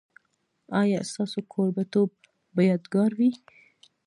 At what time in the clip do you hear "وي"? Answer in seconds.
3.19-3.29